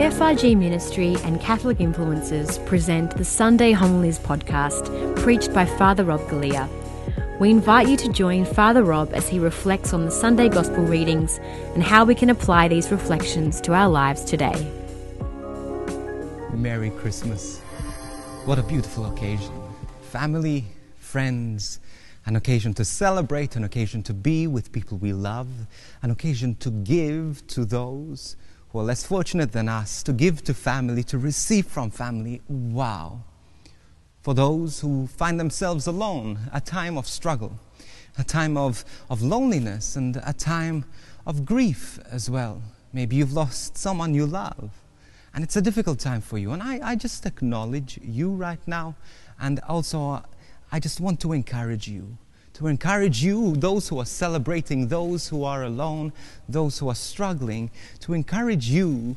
FRG 0.00 0.56
Ministry 0.56 1.16
and 1.22 1.40
Catholic 1.40 1.78
Influencers 1.78 2.64
present 2.66 3.16
the 3.16 3.24
Sunday 3.24 3.72
Homilies 3.72 4.18
podcast, 4.18 5.16
preached 5.22 5.52
by 5.52 5.64
Father 5.64 6.02
Rob 6.02 6.20
Galea. 6.22 6.68
We 7.38 7.50
invite 7.50 7.88
you 7.88 7.96
to 7.98 8.12
join 8.12 8.44
Father 8.44 8.82
Rob 8.82 9.12
as 9.12 9.28
he 9.28 9.38
reflects 9.38 9.92
on 9.92 10.04
the 10.04 10.10
Sunday 10.10 10.48
Gospel 10.48 10.82
readings 10.84 11.38
and 11.74 11.82
how 11.82 12.04
we 12.04 12.14
can 12.14 12.30
apply 12.30 12.68
these 12.68 12.90
reflections 12.90 13.60
to 13.60 13.74
our 13.74 13.88
lives 13.88 14.24
today. 14.24 14.72
Merry 16.52 16.90
Christmas. 16.90 17.60
What 18.44 18.58
a 18.58 18.62
beautiful 18.62 19.06
occasion. 19.12 19.52
Family, 20.00 20.64
friends, 20.96 21.80
an 22.26 22.34
occasion 22.36 22.72
to 22.74 22.84
celebrate, 22.84 23.56
an 23.56 23.64
occasion 23.64 24.02
to 24.04 24.14
be 24.14 24.46
with 24.46 24.72
people 24.72 24.98
we 24.98 25.12
love, 25.12 25.48
an 26.02 26.10
occasion 26.10 26.54
to 26.56 26.70
give 26.70 27.46
to 27.48 27.64
those 27.64 28.36
who 28.72 28.78
are 28.78 28.84
less 28.84 29.04
fortunate 29.04 29.52
than 29.52 29.68
us, 29.68 30.02
to 30.02 30.12
give 30.12 30.42
to 30.44 30.54
family, 30.54 31.02
to 31.04 31.18
receive 31.18 31.66
from 31.66 31.90
family. 31.90 32.40
Wow. 32.48 33.22
For 34.22 34.34
those 34.34 34.80
who 34.80 35.06
find 35.08 35.38
themselves 35.38 35.86
alone, 35.86 36.38
a 36.52 36.60
time 36.60 36.96
of 36.96 37.06
struggle, 37.06 37.58
a 38.16 38.24
time 38.24 38.56
of, 38.56 38.84
of 39.10 39.20
loneliness, 39.20 39.96
and 39.96 40.22
a 40.24 40.32
time 40.32 40.86
of 41.26 41.44
grief 41.44 41.98
as 42.10 42.30
well. 42.30 42.62
Maybe 42.92 43.16
you've 43.16 43.32
lost 43.32 43.76
someone 43.76 44.14
you 44.14 44.26
love, 44.26 44.70
and 45.34 45.44
it's 45.44 45.56
a 45.56 45.62
difficult 45.62 45.98
time 45.98 46.20
for 46.20 46.38
you. 46.38 46.52
And 46.52 46.62
I, 46.62 46.80
I 46.82 46.96
just 46.96 47.26
acknowledge 47.26 47.98
you 48.02 48.32
right 48.32 48.60
now, 48.66 48.94
and 49.38 49.60
also 49.68 50.10
uh, 50.10 50.22
I 50.70 50.80
just 50.80 51.00
want 51.00 51.20
to 51.20 51.32
encourage 51.32 51.88
you 51.88 52.16
to 52.62 52.68
encourage 52.68 53.24
you, 53.24 53.56
those 53.56 53.88
who 53.88 53.98
are 53.98 54.06
celebrating, 54.06 54.86
those 54.86 55.26
who 55.26 55.42
are 55.42 55.64
alone, 55.64 56.12
those 56.48 56.78
who 56.78 56.88
are 56.88 56.94
struggling, 56.94 57.68
to 57.98 58.14
encourage 58.14 58.68
you 58.68 59.16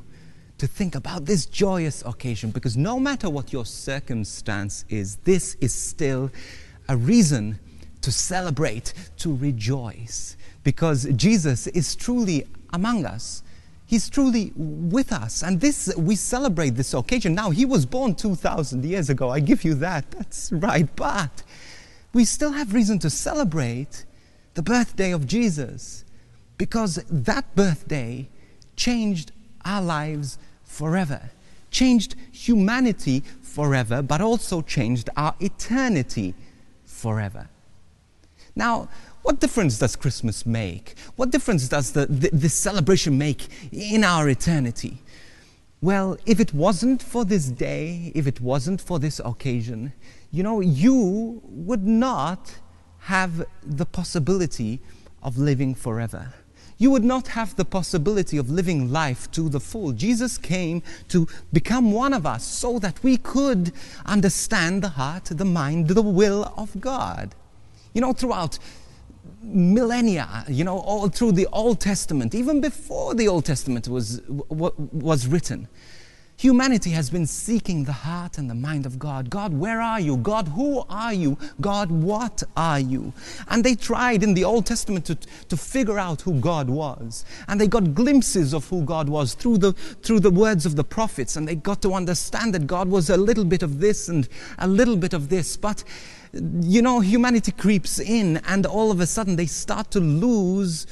to 0.57 0.65
think 0.65 0.95
about 0.95 1.25
this 1.25 1.45
joyous 1.45 2.03
occasion 2.07 2.49
because 2.49 2.75
no 2.75 2.99
matter 2.99 3.29
what 3.29 3.53
your 3.53 3.63
circumstance 3.63 4.83
is, 4.89 5.17
this 5.17 5.57
is 5.61 5.75
still 5.75 6.31
a 6.89 6.97
reason 6.97 7.59
to 8.01 8.11
celebrate, 8.11 8.93
to 9.17 9.35
rejoice 9.35 10.37
because 10.63 11.03
Jesus 11.15 11.67
is 11.67 11.95
truly 11.95 12.47
among 12.73 13.05
us. 13.05 13.43
He's 13.85 14.09
truly 14.09 14.53
with 14.55 15.11
us. 15.13 15.43
And 15.43 15.61
this, 15.61 15.93
we 15.95 16.15
celebrate 16.15 16.71
this 16.71 16.95
occasion. 16.95 17.35
Now, 17.35 17.51
he 17.51 17.65
was 17.65 17.85
born 17.85 18.15
2,000 18.15 18.83
years 18.83 19.11
ago. 19.11 19.29
I 19.29 19.39
give 19.39 19.63
you 19.63 19.75
that. 19.75 20.09
That's 20.09 20.51
right. 20.51 20.87
But 20.95 21.43
we 22.15 22.23
still 22.23 22.53
have 22.53 22.73
reason 22.73 22.97
to 22.97 23.09
celebrate 23.09 24.05
the 24.53 24.63
birthday 24.63 25.11
of 25.11 25.27
Jesus 25.27 26.05
because 26.57 26.95
that 27.11 27.53
birthday 27.57 28.29
changed 28.77 29.33
our 29.65 29.81
lives 29.81 30.37
forever, 30.63 31.29
changed 31.71 32.15
humanity 32.31 33.21
forever, 33.41 34.01
but 34.01 34.21
also 34.21 34.61
changed 34.61 35.09
our 35.17 35.35
eternity 35.41 36.33
forever. 36.85 37.49
Now, 38.55 38.87
what 39.23 39.41
difference 39.41 39.77
does 39.77 39.97
Christmas 39.97 40.45
make? 40.45 40.95
What 41.17 41.31
difference 41.31 41.67
does 41.67 41.91
the, 41.91 42.05
the, 42.05 42.29
this 42.31 42.53
celebration 42.53 43.17
make 43.17 43.45
in 43.73 44.05
our 44.05 44.29
eternity? 44.29 44.99
Well, 45.85 46.17
if 46.25 46.39
it 46.39 46.51
wasn't 46.51 47.03
for 47.03 47.25
this 47.25 47.45
day, 47.45 48.11
if 48.15 48.25
it 48.25 48.41
wasn't 48.41 48.81
for 48.81 48.97
this 48.97 49.21
occasion, 49.23 49.93
you 50.31 50.41
know, 50.41 50.59
you 50.59 51.43
would 51.45 51.85
not 51.85 52.57
have 53.01 53.45
the 53.61 53.85
possibility 53.85 54.79
of 55.21 55.37
living 55.37 55.75
forever. 55.75 56.33
You 56.79 56.89
would 56.89 57.03
not 57.03 57.27
have 57.27 57.55
the 57.55 57.65
possibility 57.65 58.35
of 58.37 58.49
living 58.49 58.91
life 58.91 59.29
to 59.33 59.47
the 59.47 59.59
full. 59.59 59.91
Jesus 59.91 60.39
came 60.39 60.81
to 61.09 61.27
become 61.53 61.91
one 61.91 62.13
of 62.13 62.25
us 62.25 62.43
so 62.43 62.79
that 62.79 63.03
we 63.03 63.17
could 63.17 63.71
understand 64.07 64.81
the 64.81 64.89
heart, 64.89 65.25
the 65.25 65.45
mind, 65.45 65.89
the 65.89 66.01
will 66.01 66.51
of 66.57 66.81
God. 66.81 67.35
You 67.93 68.01
know, 68.01 68.11
throughout 68.11 68.57
millennia, 69.41 70.43
you 70.47 70.63
know, 70.63 70.79
all 70.79 71.07
through 71.09 71.33
the 71.33 71.47
Old 71.51 71.79
Testament, 71.79 72.33
even 72.35 72.61
before 72.61 73.13
the 73.13 73.27
Old 73.27 73.45
Testament 73.45 73.87
was, 73.87 74.21
was 74.27 75.27
written, 75.27 75.67
Humanity 76.37 76.89
has 76.89 77.09
been 77.09 77.25
seeking 77.25 77.85
the 77.85 77.93
heart 77.93 78.37
and 78.37 78.49
the 78.49 78.55
mind 78.55 78.85
of 78.85 78.99
God. 78.99 79.29
God, 79.29 79.53
where 79.53 79.79
are 79.79 80.01
you? 80.01 80.17
God, 80.17 80.49
who 80.49 80.83
are 80.89 81.13
you? 81.13 81.37
God, 81.61 81.89
what 81.89 82.43
are 82.57 82.79
you? 82.79 83.13
And 83.47 83.63
they 83.63 83.73
tried 83.73 84.21
in 84.21 84.33
the 84.33 84.43
Old 84.43 84.65
Testament 84.65 85.05
to, 85.05 85.15
to 85.15 85.55
figure 85.55 85.97
out 85.97 86.21
who 86.21 86.41
God 86.41 86.69
was. 86.69 87.23
And 87.47 87.59
they 87.59 87.67
got 87.67 87.93
glimpses 87.93 88.53
of 88.53 88.67
who 88.67 88.83
God 88.83 89.07
was 89.07 89.33
through 89.33 89.59
the, 89.59 89.71
through 89.71 90.19
the 90.19 90.29
words 90.29 90.65
of 90.65 90.75
the 90.75 90.83
prophets. 90.83 91.37
And 91.37 91.47
they 91.47 91.55
got 91.55 91.81
to 91.83 91.93
understand 91.93 92.53
that 92.53 92.67
God 92.67 92.89
was 92.89 93.09
a 93.09 93.15
little 93.15 93.45
bit 93.45 93.63
of 93.63 93.79
this 93.79 94.09
and 94.09 94.27
a 94.59 94.67
little 94.67 94.97
bit 94.97 95.13
of 95.13 95.29
this. 95.29 95.55
But, 95.55 95.85
you 96.33 96.81
know, 96.81 96.99
humanity 96.99 97.53
creeps 97.53 97.97
in, 97.97 98.37
and 98.45 98.65
all 98.65 98.91
of 98.91 98.99
a 98.99 99.07
sudden 99.07 99.37
they 99.37 99.45
start 99.45 99.89
to 99.91 100.01
lose 100.01 100.85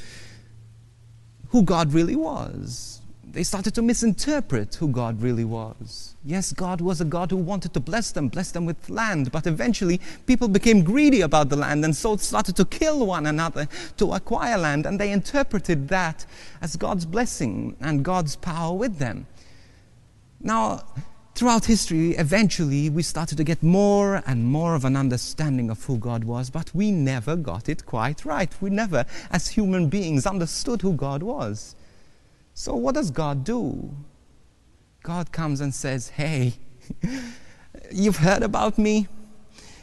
who 1.48 1.62
God 1.62 1.92
really 1.92 2.16
was 2.16 3.02
they 3.34 3.42
started 3.42 3.74
to 3.74 3.82
misinterpret 3.82 4.76
who 4.76 4.88
God 4.88 5.20
really 5.20 5.44
was. 5.44 6.14
Yes, 6.24 6.52
God 6.52 6.80
was 6.80 7.00
a 7.00 7.04
God 7.04 7.32
who 7.32 7.36
wanted 7.36 7.74
to 7.74 7.80
bless 7.80 8.12
them, 8.12 8.28
bless 8.28 8.52
them 8.52 8.64
with 8.64 8.88
land, 8.88 9.32
but 9.32 9.46
eventually 9.46 10.00
people 10.26 10.46
became 10.46 10.84
greedy 10.84 11.20
about 11.20 11.48
the 11.48 11.56
land 11.56 11.84
and 11.84 11.94
so 11.94 12.16
started 12.16 12.54
to 12.56 12.64
kill 12.64 13.04
one 13.04 13.26
another 13.26 13.68
to 13.96 14.12
acquire 14.12 14.56
land, 14.56 14.86
and 14.86 15.00
they 15.00 15.10
interpreted 15.10 15.88
that 15.88 16.24
as 16.62 16.76
God's 16.76 17.04
blessing 17.04 17.76
and 17.80 18.04
God's 18.04 18.36
power 18.36 18.74
with 18.74 18.98
them. 18.98 19.26
Now, 20.40 20.84
throughout 21.34 21.64
history, 21.64 22.12
eventually 22.12 22.88
we 22.88 23.02
started 23.02 23.36
to 23.38 23.44
get 23.44 23.62
more 23.64 24.22
and 24.26 24.44
more 24.44 24.76
of 24.76 24.84
an 24.84 24.96
understanding 24.96 25.70
of 25.70 25.82
who 25.84 25.98
God 25.98 26.22
was, 26.22 26.50
but 26.50 26.72
we 26.72 26.92
never 26.92 27.34
got 27.34 27.68
it 27.68 27.84
quite 27.84 28.24
right. 28.24 28.52
We 28.60 28.70
never, 28.70 29.04
as 29.32 29.48
human 29.48 29.88
beings, 29.88 30.24
understood 30.24 30.82
who 30.82 30.92
God 30.92 31.24
was. 31.24 31.74
So, 32.54 32.76
what 32.76 32.94
does 32.94 33.10
God 33.10 33.42
do? 33.42 33.92
God 35.02 35.32
comes 35.32 35.60
and 35.60 35.74
says, 35.74 36.08
Hey, 36.08 36.54
you've 37.92 38.18
heard 38.18 38.44
about 38.44 38.78
me, 38.78 39.08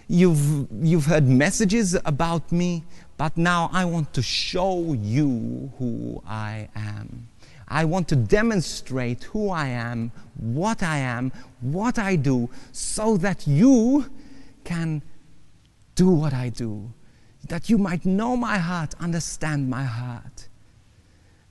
you've, 0.07 0.67
you've 0.81 1.05
heard 1.05 1.27
messages 1.27 1.97
about 2.05 2.49
me, 2.51 2.83
but 3.17 3.35
now 3.35 3.69
I 3.73 3.83
want 3.83 4.13
to 4.13 4.21
show 4.21 4.93
you 4.93 5.71
who 5.77 6.23
I 6.25 6.69
am. 6.73 7.27
I 7.67 7.85
want 7.85 8.07
to 8.09 8.15
demonstrate 8.15 9.25
who 9.25 9.49
I 9.49 9.67
am, 9.67 10.11
what 10.35 10.81
I 10.81 10.97
am, 10.97 11.31
what 11.59 11.99
I 11.99 12.15
do, 12.15 12.49
so 12.71 13.17
that 13.17 13.45
you 13.47 14.09
can 14.63 15.01
do 15.95 16.09
what 16.09 16.33
I 16.33 16.49
do, 16.49 16.91
that 17.47 17.69
you 17.69 17.77
might 17.77 18.05
know 18.05 18.35
my 18.35 18.57
heart, 18.57 18.93
understand 18.99 19.69
my 19.69 19.83
heart. 19.83 20.47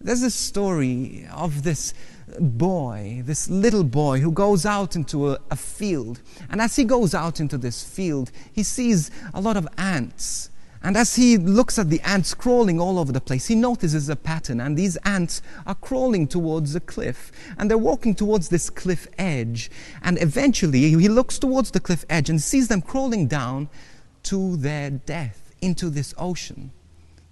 There's 0.02 0.22
a 0.22 0.30
story 0.30 1.26
of 1.30 1.62
this 1.62 1.92
boy, 2.38 3.22
this 3.26 3.50
little 3.50 3.84
boy 3.84 4.20
who 4.20 4.32
goes 4.32 4.64
out 4.64 4.96
into 4.96 5.30
a, 5.32 5.38
a, 5.50 5.56
field. 5.56 6.22
And 6.48 6.62
as 6.62 6.76
he 6.76 6.84
goes 6.84 7.14
out 7.14 7.38
into 7.38 7.58
this 7.58 7.84
field, 7.84 8.30
he 8.50 8.62
sees 8.62 9.10
a 9.34 9.42
lot 9.42 9.58
of 9.58 9.68
ants. 9.76 10.48
And 10.82 10.96
as 10.96 11.16
he 11.16 11.36
looks 11.36 11.78
at 11.78 11.90
the 11.90 12.00
ants 12.00 12.32
crawling 12.32 12.80
all 12.80 12.98
over 12.98 13.12
the 13.12 13.20
place, 13.20 13.48
he 13.48 13.54
notices 13.54 14.08
a 14.08 14.16
pattern. 14.16 14.58
And 14.58 14.74
these 14.74 14.96
ants 15.04 15.42
are 15.66 15.74
crawling 15.74 16.26
towards 16.26 16.74
a 16.74 16.80
cliff. 16.80 17.30
And 17.58 17.70
they're 17.70 17.76
walking 17.76 18.14
towards 18.14 18.48
this 18.48 18.70
cliff 18.70 19.06
edge. 19.18 19.70
And 20.02 20.20
eventually, 20.22 20.88
he 20.88 21.08
looks 21.08 21.38
towards 21.38 21.72
the 21.72 21.80
cliff 21.80 22.06
edge 22.08 22.30
and 22.30 22.40
sees 22.40 22.68
them 22.68 22.80
crawling 22.80 23.26
down 23.26 23.68
to 24.22 24.56
their 24.56 24.88
death 24.88 25.54
into 25.60 25.90
this 25.90 26.14
ocean. 26.16 26.72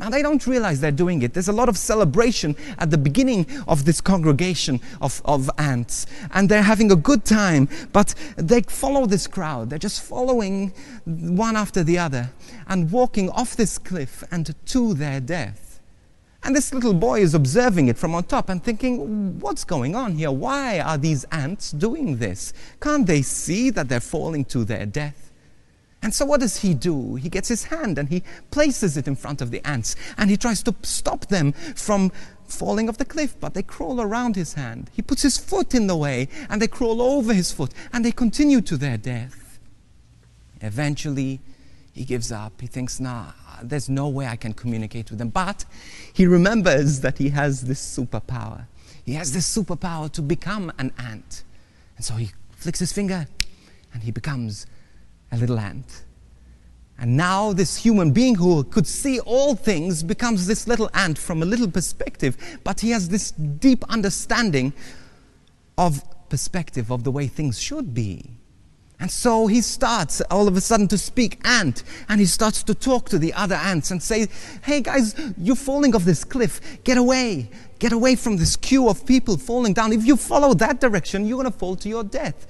Now, 0.00 0.10
they 0.10 0.22
don't 0.22 0.47
realize 0.47 0.81
they're 0.81 0.92
doing 0.92 1.22
it. 1.22 1.34
There's 1.34 1.48
a 1.48 1.53
lot 1.53 1.69
of 1.69 1.76
celebration 1.76 2.54
at 2.78 2.91
the 2.91 2.98
beginning 2.98 3.47
of 3.66 3.84
this 3.84 4.00
congregation 4.00 4.81
of, 5.00 5.21
of 5.24 5.50
ants, 5.59 6.06
and 6.33 6.48
they're 6.48 6.62
having 6.62 6.92
a 6.92 6.97
good 6.97 7.24
time, 7.24 7.68
but 7.92 8.15
they 8.36 8.60
follow 8.62 9.06
this 9.06 9.27
crowd. 9.27 9.71
They're 9.71 9.78
just 9.78 10.03
following 10.03 10.72
one 11.04 11.56
after 11.56 11.83
the 11.83 11.98
other 11.98 12.30
and 12.68 12.92
walking 12.92 13.28
off 13.30 13.56
this 13.56 13.77
cliff 13.77 14.22
and 14.30 14.54
to 14.66 14.95
their 14.95 15.18
death. 15.18 15.80
And 16.45 16.54
this 16.54 16.72
little 16.72 16.95
boy 16.95 17.21
is 17.21 17.34
observing 17.34 17.89
it 17.89 17.98
from 17.98 18.15
on 18.15 18.22
top 18.24 18.48
and 18.48 18.62
thinking, 18.62 19.41
what's 19.41 19.65
going 19.65 19.97
on 19.97 20.15
here? 20.15 20.30
Why 20.30 20.78
are 20.78 20.97
these 20.97 21.24
ants 21.33 21.72
doing 21.72 22.18
this? 22.18 22.53
Can't 22.80 23.06
they 23.06 23.22
see 23.22 23.71
that 23.71 23.89
they're 23.89 23.98
falling 23.98 24.45
to 24.47 24.65
their 24.65 24.86
death? 24.86 25.28
And 26.03 26.15
so, 26.15 26.24
what 26.24 26.41
does 26.41 26.59
he 26.59 26.74
do? 26.74 27.16
He 27.16 27.28
gets 27.28 27.48
his 27.48 27.65
hand 27.65 27.98
and 27.98 28.09
he 28.09 28.22
places 28.50 28.97
it 28.97 29.09
in 29.09 29.16
front 29.16 29.41
of 29.42 29.50
the 29.50 29.66
ants 29.66 29.97
and 30.16 30.30
he 30.30 30.36
tries 30.36 30.62
to 30.65 30.74
stop 30.83 31.27
them 31.27 31.53
from 31.53 32.12
falling 32.47 32.89
off 32.89 32.98
the 32.98 33.04
cliff, 33.04 33.39
but 33.41 33.54
they 33.54 33.62
crawl 33.62 34.00
around 34.00 34.36
his 34.36 34.54
hand. 34.54 34.91
He 34.92 35.03
puts 35.03 35.22
his 35.22 35.36
foot 35.36 35.74
in 35.74 35.86
the 35.86 35.97
way 35.97 36.28
and 36.48 36.62
they 36.62 36.68
crawl 36.68 37.03
over 37.03 37.34
his 37.34 37.53
foot 37.53 37.72
and 37.92 38.04
they 38.04 38.12
continue 38.12 38.60
to 38.62 38.77
their 38.77 38.97
death. 38.97 39.59
Eventually, 40.60 41.41
he 41.92 42.04
gives 42.04 42.30
up. 42.30 42.60
He 42.60 42.66
thinks, 42.66 43.00
nah, 43.00 43.33
there's 43.62 43.89
no 43.89 44.09
way 44.09 44.27
I 44.27 44.36
can 44.36 44.53
communicate 44.53 45.10
with 45.10 45.18
them. 45.18 45.30
But 45.30 45.65
he 46.12 46.27
remembers 46.27 47.00
that 47.00 47.18
he 47.18 47.30
has 47.30 47.62
this 47.62 47.80
superpower. 47.80 48.66
He 49.04 49.15
has 49.15 49.33
this 49.33 49.53
superpower 49.53 50.10
to 50.12 50.22
become 50.22 50.72
an 50.78 50.92
ant. 50.97 51.42
And 51.97 52.04
so 52.04 52.15
he 52.15 52.30
flicks 52.53 52.78
his 52.78 52.92
finger 52.92 53.27
and 53.92 54.03
he 54.03 54.10
becomes 54.10 54.66
a 55.33 55.36
little 55.36 55.59
ant. 55.59 56.04
And 57.01 57.16
now, 57.16 57.53
this 57.53 57.77
human 57.77 58.10
being 58.10 58.34
who 58.34 58.65
could 58.65 58.86
see 58.86 59.21
all 59.21 59.54
things 59.54 60.03
becomes 60.03 60.48
this 60.48 60.66
little 60.66 60.91
ant 60.95 61.16
from 61.16 61.42
a 61.42 61.47
little 61.47 61.71
perspective, 61.71 62.36
but 62.65 62.80
he 62.80 62.91
has 62.91 63.09
this 63.09 63.30
deep 63.30 63.84
understanding 63.89 64.72
of 65.77 66.03
perspective 66.28 66.91
of 66.91 67.04
the 67.04 67.13
way 67.13 67.28
things 67.28 67.60
should 67.60 67.95
be. 67.95 68.39
And 69.01 69.10
so 69.10 69.47
he 69.47 69.60
starts 69.60 70.21
all 70.22 70.48
of 70.48 70.57
a 70.57 70.60
sudden 70.60 70.89
to 70.89 70.98
speak 70.98 71.41
ant, 71.45 71.84
and 72.09 72.19
he 72.19 72.27
starts 72.27 72.65
to 72.65 72.74
talk 72.74 73.09
to 73.10 73.19
the 73.19 73.33
other 73.33 73.54
ants 73.54 73.92
and 73.92 74.03
say, 74.03 74.27
Hey 74.63 74.81
guys, 74.81 75.15
you're 75.39 75.54
falling 75.54 75.95
off 75.95 76.03
this 76.03 76.24
cliff. 76.24 76.83
Get 76.83 76.98
away. 76.98 77.48
Get 77.78 77.92
away 77.92 78.16
from 78.16 78.39
this 78.39 78.57
queue 78.57 78.89
of 78.89 79.07
people 79.07 79.36
falling 79.36 79.72
down. 79.72 79.92
If 79.92 80.04
you 80.04 80.16
follow 80.16 80.53
that 80.54 80.81
direction, 80.81 81.27
you're 81.27 81.39
going 81.39 81.53
to 81.53 81.57
fall 81.57 81.77
to 81.77 81.89
your 81.89 82.03
death. 82.03 82.48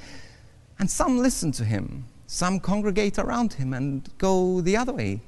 And 0.79 0.91
some 0.91 1.19
listen 1.19 1.53
to 1.53 1.65
him. 1.65 2.07
Some 2.31 2.61
congregate 2.61 3.19
around 3.19 3.55
him 3.55 3.73
and 3.73 4.07
go 4.19 4.61
the 4.61 4.77
other 4.77 4.93
way. 4.93 5.23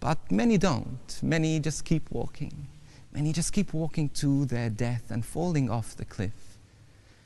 But 0.00 0.18
many 0.32 0.58
don't. 0.58 1.16
Many 1.22 1.60
just 1.60 1.84
keep 1.84 2.10
walking. 2.10 2.66
Many 3.12 3.32
just 3.32 3.52
keep 3.52 3.72
walking 3.72 4.08
to 4.14 4.44
their 4.46 4.68
death 4.68 5.12
and 5.12 5.24
falling 5.24 5.70
off 5.70 5.96
the 5.96 6.04
cliff. 6.04 6.58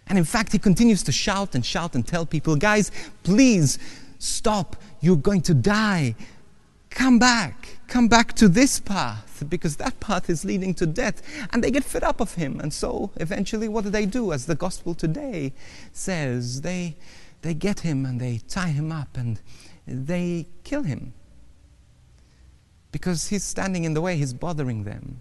And 0.08 0.18
in 0.18 0.24
fact, 0.24 0.52
he 0.52 0.58
continues 0.58 1.02
to 1.04 1.12
shout 1.12 1.54
and 1.54 1.64
shout 1.64 1.94
and 1.94 2.06
tell 2.06 2.26
people, 2.26 2.54
guys, 2.54 2.92
please 3.22 3.78
stop. 4.18 4.76
You're 5.00 5.16
going 5.16 5.40
to 5.42 5.54
die. 5.54 6.14
Come 6.90 7.18
back. 7.18 7.78
Come 7.88 8.08
back 8.08 8.34
to 8.34 8.46
this 8.46 8.78
path 8.78 9.42
because 9.48 9.76
that 9.76 9.98
path 10.00 10.28
is 10.28 10.44
leading 10.44 10.74
to 10.74 10.84
death. 10.84 11.22
And 11.50 11.64
they 11.64 11.70
get 11.70 11.82
fed 11.82 12.04
up 12.04 12.20
of 12.20 12.34
him. 12.34 12.60
And 12.60 12.74
so 12.74 13.10
eventually, 13.16 13.68
what 13.68 13.84
do 13.84 13.90
they 13.90 14.04
do? 14.04 14.34
As 14.34 14.44
the 14.44 14.54
gospel 14.54 14.94
today 14.94 15.54
says, 15.94 16.60
they 16.60 16.96
they 17.42 17.54
get 17.54 17.80
him 17.80 18.04
and 18.06 18.20
they 18.20 18.40
tie 18.48 18.68
him 18.68 18.90
up 18.92 19.16
and 19.16 19.40
they 19.86 20.46
kill 20.64 20.82
him. 20.82 21.12
Because 22.92 23.28
he's 23.28 23.44
standing 23.44 23.84
in 23.84 23.94
the 23.94 24.00
way, 24.00 24.16
he's 24.16 24.32
bothering 24.32 24.84
them. 24.84 25.20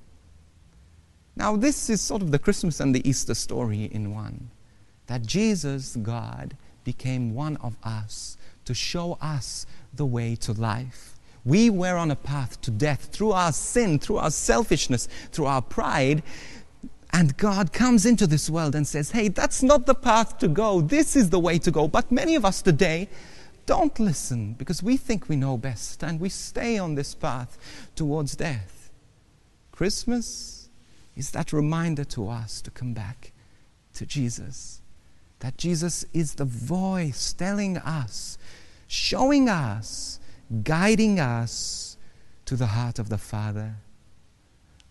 Now, 1.35 1.57
this 1.57 1.89
is 1.89 2.01
sort 2.01 2.21
of 2.21 2.31
the 2.31 2.39
Christmas 2.39 2.79
and 2.79 2.95
the 2.95 3.07
Easter 3.07 3.35
story 3.35 3.85
in 3.85 4.13
one 4.13 4.49
that 5.07 5.23
Jesus, 5.23 5.95
God, 5.97 6.57
became 6.83 7.35
one 7.35 7.57
of 7.57 7.77
us 7.83 8.37
to 8.65 8.73
show 8.73 9.17
us 9.21 9.65
the 9.93 10.05
way 10.05 10.35
to 10.37 10.53
life. 10.53 11.15
We 11.43 11.69
were 11.69 11.95
on 11.95 12.09
a 12.09 12.15
path 12.15 12.59
to 12.61 12.71
death 12.71 13.09
through 13.11 13.33
our 13.33 13.51
sin, 13.51 13.99
through 13.99 14.17
our 14.17 14.31
selfishness, 14.31 15.07
through 15.31 15.45
our 15.45 15.61
pride. 15.61 16.23
And 17.15 17.37
God 17.37 17.71
comes 17.71 18.05
into 18.05 18.27
this 18.27 18.49
world 18.49 18.75
and 18.75 18.85
says, 18.85 19.11
Hey, 19.11 19.29
that's 19.29 19.63
not 19.63 19.85
the 19.85 19.95
path 19.95 20.37
to 20.39 20.49
go. 20.49 20.81
This 20.81 21.15
is 21.15 21.29
the 21.29 21.39
way 21.39 21.57
to 21.59 21.71
go. 21.71 21.87
But 21.87 22.11
many 22.11 22.35
of 22.35 22.43
us 22.43 22.61
today 22.61 23.07
don't 23.65 23.97
listen 24.01 24.51
because 24.55 24.83
we 24.83 24.97
think 24.97 25.29
we 25.29 25.37
know 25.37 25.55
best 25.55 26.03
and 26.03 26.19
we 26.19 26.27
stay 26.27 26.77
on 26.77 26.95
this 26.95 27.15
path 27.15 27.57
towards 27.95 28.35
death. 28.35 28.91
Christmas 29.71 30.67
is 31.15 31.31
that 31.31 31.53
reminder 31.53 32.03
to 32.03 32.27
us 32.27 32.61
to 32.63 32.69
come 32.69 32.93
back 32.93 33.31
to 33.93 34.05
Jesus. 34.05 34.81
That 35.39 35.57
Jesus 35.57 36.03
is 36.11 36.35
the 36.35 36.43
voice 36.43 37.31
telling 37.31 37.77
us, 37.77 38.37
showing 38.87 39.47
us, 39.47 40.19
guiding 40.63 41.21
us 41.21 41.95
to 42.43 42.57
the 42.57 42.67
heart 42.67 42.99
of 42.99 43.07
the 43.07 43.17
Father. 43.17 43.75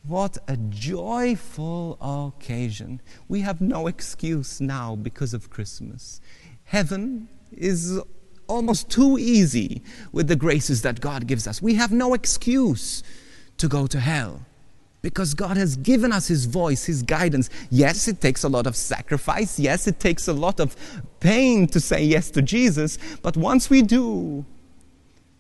What 0.07 0.37
a 0.49 0.57
joyful 0.57 1.97
occasion. 2.01 3.01
We 3.27 3.41
have 3.41 3.63
no 3.63 3.87
excuse 3.87 4.61
now 4.61 4.97
because 4.97 5.33
of 5.33 5.49
Christmas. 5.49 6.21
Heaven 6.65 7.29
is 7.51 7.99
almost 8.47 8.91
too 8.91 9.17
easy 9.19 9.83
with 10.13 10.29
the 10.29 10.37
graces 10.37 10.83
that 10.83 11.01
God 11.01 11.27
gives 11.27 11.47
us. 11.47 11.63
We 11.63 11.75
have 11.75 11.91
no 11.91 12.13
excuse 12.13 13.03
to 13.57 13.67
go 13.67 13.87
to 13.87 13.99
hell 13.99 14.43
because 15.01 15.33
God 15.33 15.57
has 15.57 15.77
given 15.77 16.13
us 16.13 16.29
His 16.29 16.45
voice, 16.45 16.85
His 16.85 17.03
guidance. 17.03 17.49
Yes, 17.71 18.07
it 18.07 18.21
takes 18.21 18.45
a 18.45 18.49
lot 18.49 18.67
of 18.67 18.77
sacrifice. 18.77 19.59
Yes, 19.59 19.87
it 19.87 20.01
takes 20.01 20.29
a 20.29 20.35
lot 20.35 20.61
of 20.61 20.77
pain 21.21 21.67
to 21.69 21.81
say 21.81 22.05
yes 22.05 22.31
to 22.33 22.43
Jesus. 22.43 22.99
But 23.23 23.39
once 23.39 23.71
we 23.71 23.81
do, 23.81 24.45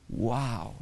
wow, 0.08 0.75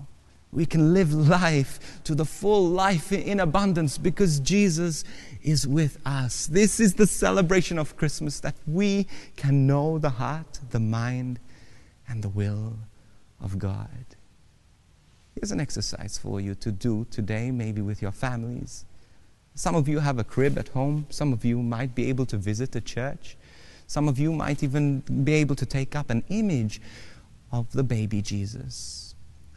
we 0.52 0.66
can 0.66 0.92
live 0.92 1.14
life 1.14 2.02
to 2.04 2.14
the 2.14 2.26
full 2.26 2.68
life 2.68 3.10
in 3.10 3.40
abundance 3.40 3.96
because 3.96 4.38
Jesus 4.38 5.02
is 5.42 5.66
with 5.66 5.98
us. 6.04 6.46
This 6.46 6.78
is 6.78 6.94
the 6.94 7.06
celebration 7.06 7.78
of 7.78 7.96
Christmas 7.96 8.38
that 8.40 8.54
we 8.66 9.06
can 9.36 9.66
know 9.66 9.98
the 9.98 10.10
heart, 10.10 10.60
the 10.70 10.78
mind, 10.78 11.40
and 12.06 12.22
the 12.22 12.28
will 12.28 12.76
of 13.40 13.58
God. 13.58 13.88
Here's 15.34 15.52
an 15.52 15.60
exercise 15.60 16.18
for 16.18 16.38
you 16.38 16.54
to 16.56 16.70
do 16.70 17.06
today, 17.10 17.50
maybe 17.50 17.80
with 17.80 18.02
your 18.02 18.12
families. 18.12 18.84
Some 19.54 19.74
of 19.74 19.88
you 19.88 20.00
have 20.00 20.18
a 20.18 20.24
crib 20.24 20.58
at 20.58 20.68
home, 20.68 21.06
some 21.08 21.32
of 21.32 21.46
you 21.46 21.62
might 21.62 21.94
be 21.94 22.10
able 22.10 22.26
to 22.26 22.36
visit 22.36 22.76
a 22.76 22.80
church, 22.82 23.38
some 23.86 24.06
of 24.06 24.18
you 24.18 24.32
might 24.32 24.62
even 24.62 25.00
be 25.24 25.32
able 25.32 25.56
to 25.56 25.64
take 25.64 25.96
up 25.96 26.10
an 26.10 26.24
image 26.28 26.80
of 27.50 27.72
the 27.72 27.82
baby 27.82 28.20
Jesus 28.20 29.01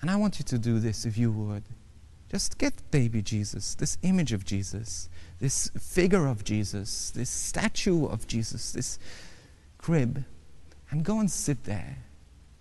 and 0.05 0.11
I 0.11 0.17
want 0.17 0.37
you 0.37 0.45
to 0.45 0.59
do 0.59 0.77
this 0.77 1.03
if 1.07 1.17
you 1.17 1.31
would. 1.31 1.63
Just 2.29 2.59
get 2.59 2.91
baby 2.91 3.23
Jesus, 3.23 3.73
this 3.73 3.97
image 4.03 4.33
of 4.33 4.45
Jesus, 4.45 5.09
this 5.39 5.71
figure 5.81 6.27
of 6.27 6.43
Jesus, 6.43 7.09
this 7.09 7.27
statue 7.27 8.05
of 8.05 8.27
Jesus, 8.27 8.71
this 8.71 8.99
crib, 9.79 10.23
and 10.91 11.03
go 11.03 11.19
and 11.19 11.31
sit 11.31 11.63
there. 11.63 11.97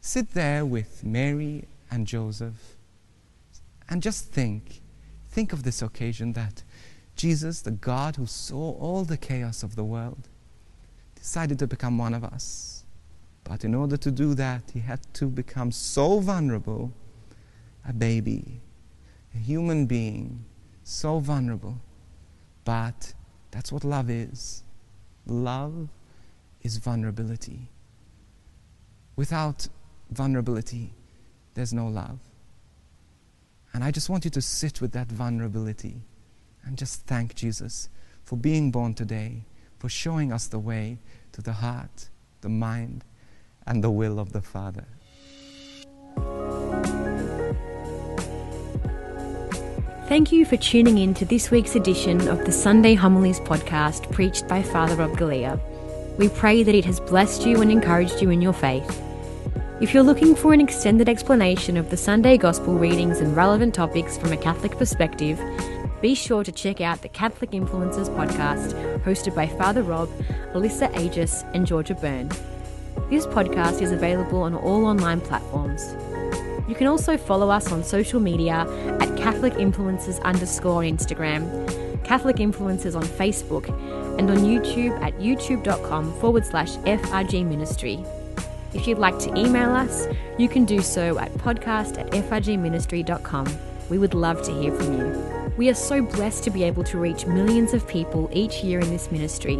Sit 0.00 0.30
there 0.30 0.64
with 0.64 1.04
Mary 1.04 1.66
and 1.90 2.06
Joseph 2.06 2.78
and 3.90 4.02
just 4.02 4.32
think. 4.32 4.80
Think 5.28 5.52
of 5.52 5.64
this 5.64 5.82
occasion 5.82 6.32
that 6.32 6.62
Jesus, 7.14 7.60
the 7.60 7.72
God 7.72 8.16
who 8.16 8.24
saw 8.24 8.72
all 8.78 9.04
the 9.04 9.18
chaos 9.18 9.62
of 9.62 9.76
the 9.76 9.84
world, 9.84 10.30
decided 11.14 11.58
to 11.58 11.66
become 11.66 11.98
one 11.98 12.14
of 12.14 12.24
us. 12.24 12.86
But 13.44 13.66
in 13.66 13.74
order 13.74 13.98
to 13.98 14.10
do 14.10 14.32
that, 14.32 14.70
he 14.72 14.80
had 14.80 15.00
to 15.12 15.26
become 15.26 15.72
so 15.72 16.20
vulnerable 16.20 16.94
a 17.86 17.92
baby, 17.92 18.60
a 19.34 19.38
human 19.38 19.86
being, 19.86 20.44
so 20.84 21.18
vulnerable. 21.18 21.80
But 22.64 23.14
that's 23.50 23.70
what 23.72 23.84
love 23.84 24.10
is. 24.10 24.62
Love 25.26 25.88
is 26.62 26.78
vulnerability. 26.78 27.68
Without 29.16 29.68
vulnerability, 30.10 30.92
there's 31.54 31.72
no 31.72 31.86
love. 31.86 32.18
And 33.72 33.82
I 33.82 33.90
just 33.90 34.08
want 34.08 34.24
you 34.24 34.30
to 34.30 34.40
sit 34.40 34.80
with 34.80 34.92
that 34.92 35.08
vulnerability 35.08 36.02
and 36.64 36.78
just 36.78 37.06
thank 37.06 37.34
Jesus 37.34 37.88
for 38.22 38.36
being 38.36 38.70
born 38.70 38.94
today, 38.94 39.44
for 39.78 39.88
showing 39.88 40.32
us 40.32 40.46
the 40.46 40.58
way 40.58 40.98
to 41.32 41.42
the 41.42 41.52
heart, 41.52 42.08
the 42.40 42.48
mind, 42.48 43.04
and 43.66 43.82
the 43.82 43.90
will 43.90 44.18
of 44.18 44.32
the 44.32 44.40
Father. 44.40 44.86
Thank 50.06 50.32
you 50.32 50.44
for 50.44 50.58
tuning 50.58 50.98
in 50.98 51.14
to 51.14 51.24
this 51.24 51.50
week's 51.50 51.76
edition 51.76 52.28
of 52.28 52.44
the 52.44 52.52
Sunday 52.52 52.94
Homilies 52.94 53.40
podcast 53.40 54.12
preached 54.12 54.46
by 54.46 54.62
Father 54.62 54.96
Rob 54.96 55.12
Galea. 55.12 55.58
We 56.18 56.28
pray 56.28 56.62
that 56.62 56.74
it 56.74 56.84
has 56.84 57.00
blessed 57.00 57.46
you 57.46 57.62
and 57.62 57.70
encouraged 57.70 58.20
you 58.20 58.28
in 58.28 58.42
your 58.42 58.52
faith. 58.52 59.02
If 59.80 59.94
you're 59.94 60.02
looking 60.02 60.34
for 60.34 60.52
an 60.52 60.60
extended 60.60 61.08
explanation 61.08 61.78
of 61.78 61.88
the 61.88 61.96
Sunday 61.96 62.36
Gospel 62.36 62.74
readings 62.74 63.20
and 63.20 63.34
relevant 63.34 63.74
topics 63.74 64.18
from 64.18 64.30
a 64.30 64.36
Catholic 64.36 64.72
perspective, 64.72 65.40
be 66.02 66.14
sure 66.14 66.44
to 66.44 66.52
check 66.52 66.82
out 66.82 67.00
the 67.00 67.08
Catholic 67.08 67.52
Influencers 67.52 68.14
podcast 68.14 68.74
hosted 69.04 69.34
by 69.34 69.46
Father 69.46 69.82
Rob, 69.82 70.10
Alyssa 70.52 70.92
Agius, 70.92 71.50
and 71.54 71.66
Georgia 71.66 71.94
Byrne. 71.94 72.28
This 73.08 73.26
podcast 73.26 73.80
is 73.80 73.90
available 73.90 74.42
on 74.42 74.54
all 74.54 74.84
online 74.84 75.22
platforms. 75.22 75.96
You 76.68 76.74
can 76.74 76.86
also 76.86 77.16
follow 77.16 77.50
us 77.50 77.70
on 77.70 77.84
social 77.84 78.20
media 78.20 78.66
at 79.00 79.16
Catholic 79.16 79.54
Influencers 79.54 80.22
underscore 80.22 80.84
on 80.84 80.84
Instagram, 80.84 82.04
Catholic 82.04 82.36
Influencers 82.36 82.96
on 82.96 83.04
Facebook, 83.04 83.68
and 84.18 84.30
on 84.30 84.38
YouTube 84.38 84.98
at 85.02 85.18
youtube.com 85.18 86.12
forward 86.20 86.46
slash 86.46 86.70
FRG 86.78 87.44
Ministry. 87.46 88.04
If 88.72 88.86
you'd 88.86 88.98
like 88.98 89.18
to 89.20 89.36
email 89.38 89.70
us, 89.70 90.06
you 90.38 90.48
can 90.48 90.64
do 90.64 90.80
so 90.80 91.18
at 91.18 91.32
podcast 91.34 91.98
at 91.98 92.10
frgministry.com. 92.10 93.46
We 93.88 93.98
would 93.98 94.14
love 94.14 94.42
to 94.42 94.52
hear 94.52 94.72
from 94.72 94.98
you. 94.98 95.33
We 95.56 95.68
are 95.68 95.74
so 95.74 96.02
blessed 96.02 96.42
to 96.44 96.50
be 96.50 96.62
able 96.64 96.82
to 96.84 96.98
reach 96.98 97.26
millions 97.26 97.74
of 97.74 97.86
people 97.86 98.30
each 98.32 98.64
year 98.64 98.80
in 98.80 98.88
this 98.90 99.12
ministry, 99.12 99.56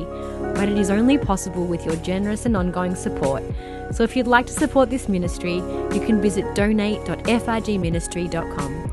but 0.55 0.69
it 0.69 0.77
is 0.77 0.91
only 0.91 1.17
possible 1.19 1.67
with 1.67 1.87
your 1.87 1.97
generous 1.97 2.47
and 2.47 2.57
ongoing 2.57 2.95
support. 2.95 3.43
So 3.93 4.03
if 4.03 4.17
you'd 4.17 4.27
like 4.27 4.47
to 4.47 4.53
support 4.53 4.89
this 4.91 5.09
ministry, 5.09 5.57
you 5.57 6.03
can 6.05 6.21
visit 6.21 6.53
donate.frgministry.com. 6.55 8.93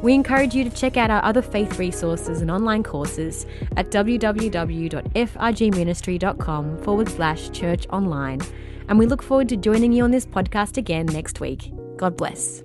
We 0.00 0.14
encourage 0.14 0.54
you 0.54 0.62
to 0.62 0.70
check 0.70 0.96
out 0.96 1.10
our 1.10 1.24
other 1.24 1.42
faith 1.42 1.76
resources 1.78 2.40
and 2.40 2.48
online 2.50 2.82
courses 2.84 3.46
at 3.76 3.90
www.frgministry.com 3.90 6.82
forward 6.82 7.08
slash 7.08 7.50
church 7.50 7.86
online. 7.88 8.40
And 8.88 8.98
we 8.98 9.06
look 9.06 9.22
forward 9.22 9.48
to 9.50 9.56
joining 9.56 9.92
you 9.92 10.04
on 10.04 10.12
this 10.12 10.24
podcast 10.24 10.76
again 10.76 11.06
next 11.06 11.40
week. 11.40 11.72
God 11.96 12.16
bless. 12.16 12.62